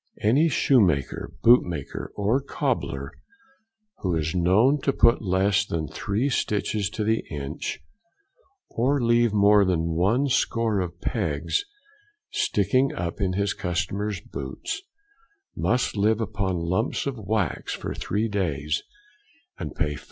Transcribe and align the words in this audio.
Any 0.23 0.49
Shoemaker, 0.49 1.31
Bootmaker, 1.43 2.11
or 2.15 2.41
Cobler, 2.41 3.11
who 3.99 4.15
is 4.15 4.33
known 4.33 4.81
to 4.81 4.91
put 4.91 5.21
less 5.21 5.63
than 5.63 5.87
three 5.87 6.27
stitches 6.27 6.89
to 6.95 7.03
the 7.03 7.23
inch, 7.29 7.79
or 8.71 8.99
leave 8.99 9.31
more 9.31 9.63
than 9.63 9.91
one 9.91 10.27
score 10.27 10.79
of 10.79 10.99
pegs 11.01 11.65
sticking 12.31 12.91
up 12.95 13.21
in 13.21 13.33
his 13.33 13.53
customers' 13.53 14.21
boots, 14.21 14.81
must 15.55 15.95
live 15.95 16.19
upon 16.19 16.55
lumps 16.55 17.05
of 17.05 17.19
wax 17.19 17.75
for 17.75 17.93
three 17.93 18.27
days, 18.27 18.81
and 19.59 19.75
pay 19.75 19.93
5s. 19.93 19.99